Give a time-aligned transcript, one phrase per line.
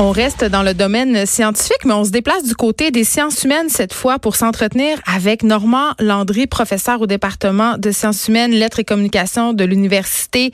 [0.00, 3.68] On reste dans le domaine scientifique, mais on se déplace du côté des sciences humaines
[3.68, 8.84] cette fois pour s'entretenir avec Normand Landry, professeur au département de sciences humaines, lettres et
[8.84, 10.52] communications de l'Université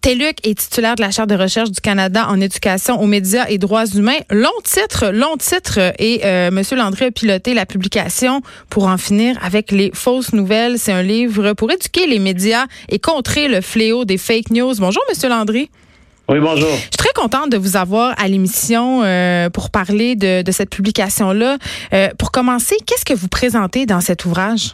[0.00, 3.58] TELUC et titulaire de la Chaire de recherche du Canada en éducation aux médias et
[3.58, 4.20] droits humains.
[4.30, 9.36] Long titre, long titre, et euh, Monsieur Landry a piloté la publication pour en finir
[9.42, 10.78] avec les fausses nouvelles.
[10.78, 14.72] C'est un livre pour éduquer les médias et contrer le fléau des fake news.
[14.78, 15.68] Bonjour, Monsieur Landry.
[16.28, 16.68] Oui, bonjour.
[16.70, 20.70] Je suis très contente de vous avoir à l'émission euh, pour parler de, de cette
[20.70, 21.56] publication-là.
[21.92, 24.72] Euh, pour commencer, qu'est-ce que vous présentez dans cet ouvrage?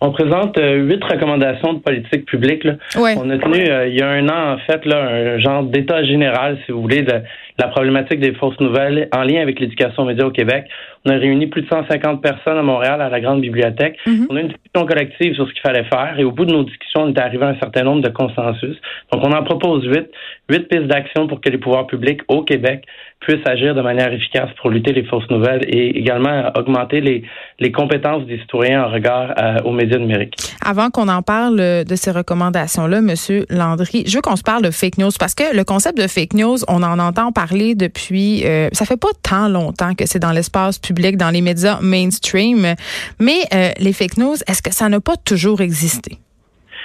[0.00, 2.64] On présente euh, huit recommandations de politique publique.
[2.64, 2.76] Là.
[2.96, 6.56] On a tenu il y a un an en fait là un genre d'état général,
[6.64, 7.20] si vous voulez, de
[7.58, 10.64] la problématique des fausses nouvelles en lien avec l'éducation média au Québec.
[11.06, 13.96] On a réuni plus de 150 personnes à Montréal à la Grande Bibliothèque.
[14.06, 14.26] Mm-hmm.
[14.28, 16.64] On a une discussion collective sur ce qu'il fallait faire et au bout de nos
[16.64, 18.76] discussions, on est arrivé à un certain nombre de consensus.
[19.12, 20.08] Donc, on en propose huit,
[20.48, 22.84] huit pistes d'action pour que les pouvoirs publics au Québec
[23.20, 27.22] puissent agir de manière efficace pour lutter les fausses nouvelles et également augmenter les,
[27.58, 30.36] les compétences des citoyens en regard euh, aux médias numériques.
[30.64, 34.70] Avant qu'on en parle de ces recommandations-là, Monsieur Landry, je veux qu'on se parle de
[34.70, 38.68] fake news parce que le concept de fake news, on en entend parler depuis, euh,
[38.72, 42.74] ça fait pas tant longtemps que c'est dans l'espace public, dans les médias mainstream,
[43.18, 46.18] mais euh, les fake news, est-ce que ça n'a pas toujours existé?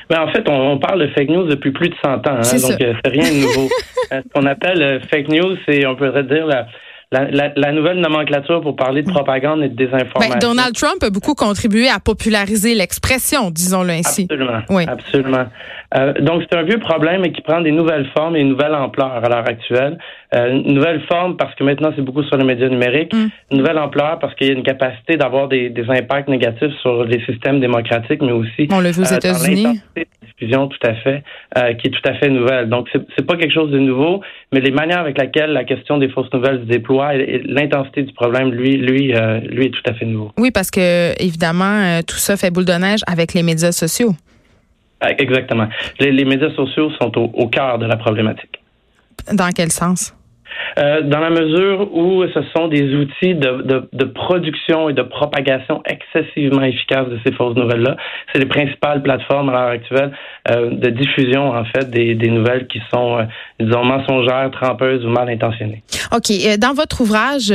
[0.10, 2.82] Ben, en fait, on, parle de fake news depuis plus de 100 ans, hein, donc
[2.82, 3.70] euh, c'est rien de nouveau.
[4.12, 6.68] Ce qu'on appelle fake news, c'est, on pourrait dire, la,
[7.12, 10.34] la, nouvelle nomenclature pour parler de propagande et de désinformation.
[10.34, 14.28] Ben, Donald Trump a beaucoup contribué à populariser l'expression, disons-le ainsi.
[14.30, 14.60] Absolument.
[14.70, 14.86] Oui.
[14.88, 15.46] Absolument.
[15.96, 18.74] Euh, donc, c'est un vieux problème et qui prend des nouvelles formes et une nouvelle
[18.74, 19.98] ampleur à l'heure actuelle.
[20.34, 23.14] Euh, une nouvelle forme parce que maintenant, c'est beaucoup sur les médias numériques.
[23.14, 23.28] Mm.
[23.52, 27.24] Une nouvelle ampleur parce qu'il y a une capacité d'avoir des, impacts négatifs sur les
[27.26, 28.68] systèmes démocratiques, mais aussi...
[28.72, 29.80] On l'a vu aux euh, États-Unis.
[30.40, 31.24] Diffusion tout à fait,
[31.80, 32.68] qui est tout à fait nouvelle.
[32.68, 36.10] Donc, c'est pas quelque chose de nouveau, mais les manières avec lesquelles la question des
[36.10, 39.14] fausses nouvelles se déploie et, l'intensité du problème, lui, lui,
[39.48, 40.32] lui est tout à fait nouveau.
[40.38, 44.14] Oui, parce que, évidemment, tout ça fait boule de neige avec les médias sociaux.
[45.02, 45.68] Exactement.
[46.00, 48.60] Les, médias sociaux sont au cœur de la problématique.
[49.32, 50.14] Dans quel sens?
[50.78, 55.02] Euh, dans la mesure où ce sont des outils de, de, de, production et de
[55.04, 57.96] propagation excessivement efficaces de ces fausses nouvelles-là.
[58.32, 60.12] C'est les principales plateformes à l'heure actuelle
[60.52, 63.24] euh, de diffusion, en fait, des, des nouvelles qui sont, euh,
[63.60, 65.84] disons, mensongères, trompeuses ou mal intentionnées.
[66.12, 66.32] OK.
[66.60, 67.52] Dans votre ouvrage,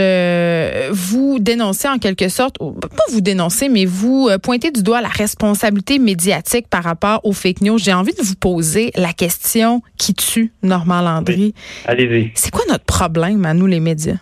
[0.90, 5.98] vous dénoncez en quelque sorte, pas vous dénoncez, mais vous pointez du doigt la responsabilité
[5.98, 7.78] médiatique par rapport aux fake news.
[7.78, 11.54] J'ai envie de vous poser la question qui tue Normand Landry.
[11.86, 12.30] Allez-y.
[12.34, 14.18] C'est quoi notre problème à nous, les médias?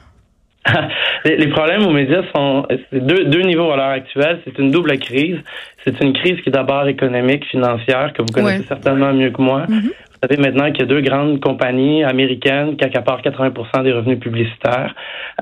[1.24, 4.40] les, problèmes aux médias sont deux, deux niveaux à l'heure actuelle.
[4.44, 5.38] C'est une double crise.
[5.84, 9.64] C'est une crise qui est d'abord économique, financière, que vous connaissez certainement mieux que moi.
[9.68, 9.82] Mm-hmm.
[10.20, 14.18] Vous savez maintenant qu'il y a deux grandes compagnies américaines qui accaparent 80% des revenus
[14.18, 14.94] publicitaires.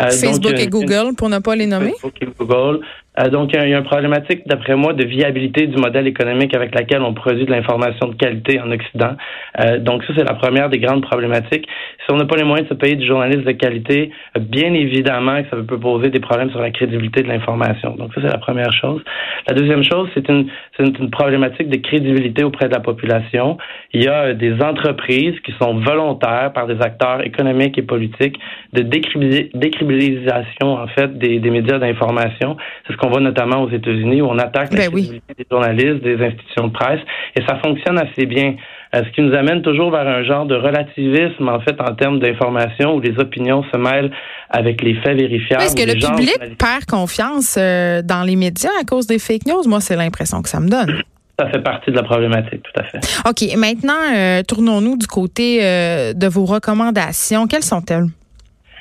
[0.02, 1.92] Euh, Facebook et Google, pour ne pas les nommer.
[1.92, 2.80] Facebook et Google.
[3.18, 6.74] Euh, donc, il y a une problématique, d'après moi, de viabilité du modèle économique avec
[6.74, 9.16] laquelle on produit de l'information de qualité en Occident.
[9.60, 11.66] Euh, donc, ça, c'est la première des grandes problématiques.
[12.04, 15.42] Si on n'a pas les moyens de se payer du journaliste de qualité, bien évidemment
[15.42, 17.96] que ça peut poser des problèmes sur la crédibilité de l'information.
[17.96, 19.02] Donc, ça, c'est la première chose.
[19.48, 20.48] La deuxième chose, c'est une,
[20.78, 23.56] une, une, problématique de crédibilité auprès de la population.
[23.92, 28.38] Il y a des entreprises qui sont volontaires par des acteurs économiques et politiques
[28.72, 32.56] de décribilisation, en fait, des, des médias d'information.
[32.86, 36.02] C'est ce qu'on voit notamment aux États-Unis où on attaque la ben crédibilité des journalistes,
[36.02, 37.00] des institutions de presse,
[37.36, 38.56] et ça fonctionne assez bien.
[38.94, 42.18] Euh, ce qui nous amène toujours vers un genre de relativisme, en fait, en termes
[42.18, 44.10] d'information, où les opinions se mêlent
[44.50, 45.62] avec les faits vérifiables.
[45.62, 49.62] Est-ce que le public perd confiance euh, dans les médias à cause des fake news?
[49.66, 51.02] Moi, c'est l'impression que ça me donne.
[51.38, 52.98] Ça fait partie de la problématique, tout à fait.
[53.28, 53.56] OK.
[53.58, 57.46] Maintenant, euh, tournons-nous du côté de vos recommandations.
[57.46, 58.06] Quelles sont-elles?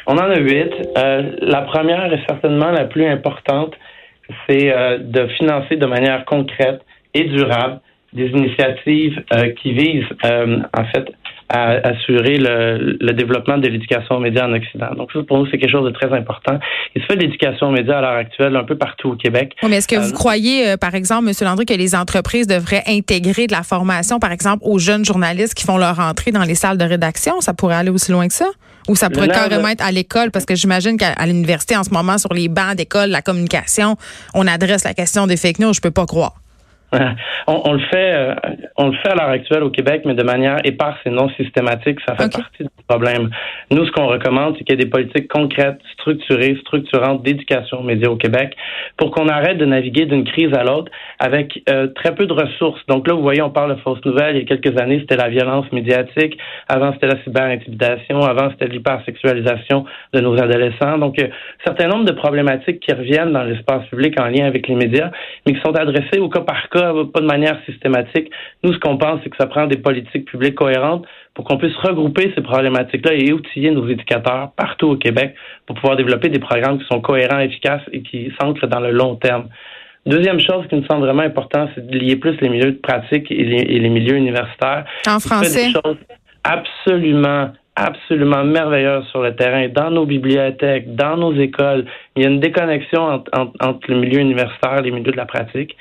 [0.08, 0.72] On en a huit.
[0.96, 3.74] la première est certainement la plus importante
[4.48, 6.82] c'est euh, de financer de manière concrète
[7.14, 7.80] et durable
[8.14, 11.06] des initiatives euh, qui visent, euh, en fait,
[11.50, 14.96] à assurer le, le développement de l'éducation aux médias en Occident.
[14.96, 16.58] Donc ça, pour nous, c'est quelque chose de très important.
[16.96, 19.54] Il se fait de l'éducation aux médias à l'heure actuelle un peu partout au Québec.
[19.62, 21.34] Oui, mais est-ce que vous croyez, par exemple, M.
[21.42, 25.66] Landry, que les entreprises devraient intégrer de la formation, par exemple, aux jeunes journalistes qui
[25.66, 27.42] font leur entrée dans les salles de rédaction?
[27.42, 28.48] Ça pourrait aller aussi loin que ça?
[28.88, 32.18] Ou ça pourrait carrément être à l'école, parce que j'imagine qu'à l'université, en ce moment,
[32.18, 33.98] sur les bancs d'école, la communication,
[34.34, 36.34] on adresse la question des fake news, je peux pas croire.
[37.48, 38.34] On, le fait, euh,
[38.78, 42.00] on le fait à l'heure actuelle au Québec, mais de manière éparse et non systématique.
[42.08, 43.30] Ça fait partie du problème.
[43.70, 47.84] Nous, ce qu'on recommande, c'est qu'il y ait des politiques concrètes, structurées, structurantes d'éducation aux
[47.84, 48.56] médias au Québec,
[48.98, 52.82] pour qu'on arrête de naviguer d'une crise à l'autre avec euh, très peu de ressources.
[52.88, 54.36] Donc là, vous voyez, on parle de fausses nouvelles.
[54.38, 56.38] Il y a quelques années, c'était la violence médiatique.
[56.68, 58.22] Avant, c'était la cyberintimidation.
[58.22, 60.98] Avant, c'était l'hypersexualisation de nos adolescents.
[60.98, 61.30] Donc, un
[61.64, 65.12] certain nombre de problématiques qui reviennent dans l'espace public en lien avec les médias,
[65.46, 68.32] mais qui sont adressées au cas par cas pas de manière systématique.
[68.64, 71.76] Nous, ce qu'on pense, c'est que ça prend des politiques publiques cohérentes pour qu'on puisse
[71.78, 75.36] regrouper ces problématiques-là et outiller nos éducateurs partout au Québec
[75.66, 79.16] pour pouvoir développer des programmes qui sont cohérents, efficaces et qui s'ancrent dans le long
[79.16, 79.50] terme.
[80.06, 83.32] Deuxième chose qui nous semble vraiment important, c'est de lier plus les milieux de pratique
[83.32, 84.86] et les, milieux universitaires.
[85.08, 85.74] En français.
[86.44, 91.86] Absolument absolument merveilleuses sur le terrain, dans nos bibliothèques, dans nos écoles.
[92.16, 95.26] Il y a une déconnexion entre, entre le milieu universitaire et les milieux de la
[95.26, 95.76] pratique.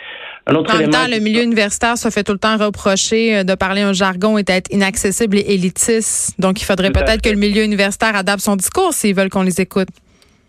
[0.46, 3.44] Un autre en même temps, le milieu universitaire se fait tout le temps reprocher euh,
[3.44, 6.38] de parler un jargon et d'être inaccessible et élitiste.
[6.38, 9.60] Donc, il faudrait peut-être que le milieu universitaire adapte son discours s'ils veulent qu'on les
[9.60, 9.88] écoute.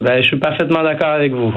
[0.02, 1.54] Ben, je suis parfaitement d'accord avec vous.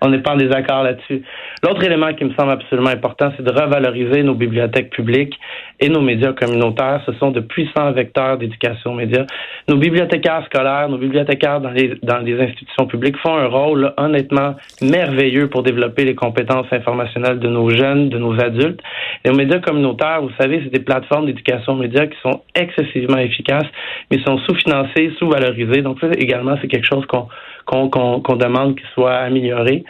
[0.00, 1.22] On n'est pas en désaccord là-dessus.
[1.62, 5.38] L'autre élément qui me semble absolument important, c'est de revaloriser nos bibliothèques publiques
[5.78, 7.00] et nos médias communautaires.
[7.06, 9.24] Ce sont de puissants vecteurs d'éducation aux médias.
[9.68, 14.56] Nos bibliothécaires scolaires, nos bibliothécaires dans les, dans les institutions publiques font un rôle honnêtement
[14.82, 18.80] merveilleux pour développer les compétences informationnelles de nos jeunes, de nos adultes.
[19.24, 23.18] Et aux médias communautaires, vous savez, c'est des plateformes d'éducation aux médias qui sont excessivement
[23.18, 23.66] efficaces,
[24.10, 25.82] mais sont sous-financées, sous-valorisées.
[25.82, 27.27] Donc ça également, c'est quelque chose qu'on
[27.66, 29.84] qu'on demande qu'il soit amélioré.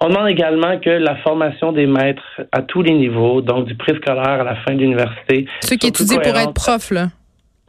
[0.00, 4.40] On demande également que la formation des maîtres à tous les niveaux, donc du préscolaire
[4.40, 5.46] à la fin de l'université.
[5.60, 7.06] Ceux qui étudient pour être prof, là.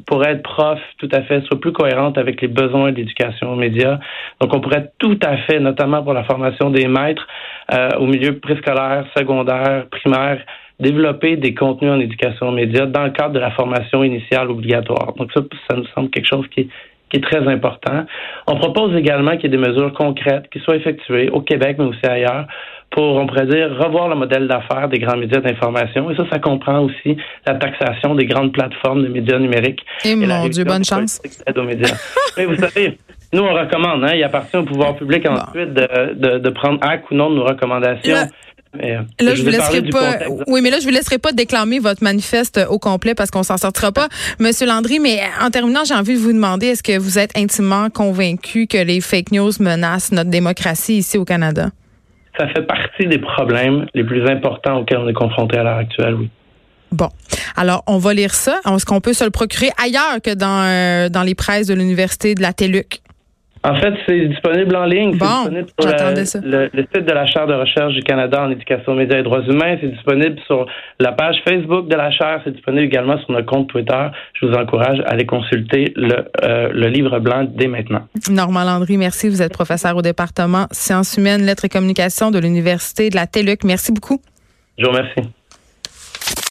[0.06, 3.56] Pour être prof, tout à fait, soit plus cohérente avec les besoins de l'éducation aux
[3.56, 4.00] médias.
[4.40, 7.26] Donc, on pourrait tout à fait, notamment pour la formation des maîtres
[7.74, 10.40] euh, au milieu préscolaire, secondaire, primaire,
[10.80, 15.14] développer des contenus en éducation aux médias dans le cadre de la formation initiale obligatoire.
[15.14, 16.68] Donc, ça, ça nous semble quelque chose qui est
[17.10, 18.06] qui est très important.
[18.48, 21.86] On propose également qu'il y ait des mesures concrètes qui soient effectuées au Québec, mais
[21.86, 22.48] aussi ailleurs,
[22.90, 26.10] pour, on pourrait dire, revoir le modèle d'affaires des grands médias d'information.
[26.10, 29.86] Et ça, ça comprend aussi la taxation des grandes plateformes de médias numériques.
[30.06, 31.22] Eh, et, mon Dieu, bonne chance.
[31.56, 31.96] Aux médias.
[32.38, 32.98] Mais vous savez,
[33.34, 34.04] nous, on recommande.
[34.06, 37.36] Hein, il appartient au pouvoir public ensuite de, de, de, prendre acte ou non de
[37.36, 38.16] nos recommandations.
[38.84, 40.20] Euh, là, je, vous laisserai pas.
[40.48, 43.58] Oui, mais là, je vous laisserai pas déclamer votre manifeste au complet parce qu'on s'en
[43.58, 44.08] sortira pas,
[44.40, 45.00] Monsieur Landry.
[45.00, 48.78] Mais en terminant, j'ai envie de vous demander est-ce que vous êtes intimement convaincu que
[48.78, 51.70] les fake news menacent notre démocratie ici au Canada?
[52.38, 56.16] Ça fait partie des problèmes les plus importants auxquels on est confronté à l'heure actuelle,
[56.16, 56.30] oui.
[56.92, 57.10] Bon.
[57.56, 58.60] Alors, on va lire ça.
[58.66, 62.34] Est-ce qu'on peut se le procurer ailleurs que dans, euh, dans les presses de l'Université
[62.36, 63.02] de la TELUC?
[63.68, 65.18] En fait, c'est disponible en ligne.
[65.18, 69.20] Bon, disponible sur le, site de la Chaire de recherche du Canada en éducation, médias
[69.20, 69.78] et droits humains.
[69.82, 70.68] C'est disponible sur
[71.00, 72.42] la page Facebook de la Chaire.
[72.46, 74.08] C'est disponible également sur notre compte Twitter.
[74.40, 78.08] Je vous encourage à aller consulter le, euh, le livre blanc dès maintenant.
[78.30, 79.28] Normand Landry, merci.
[79.28, 83.66] Vous êtes professeur au département sciences humaines, lettres et communications de l'Université de la TELUC.
[83.66, 84.22] Merci beaucoup.
[84.78, 85.37] Je vous remercie.